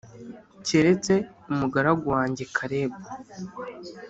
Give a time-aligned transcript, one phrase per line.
[0.65, 1.13] keretse
[1.51, 2.99] umugaragu wanjye Kalebu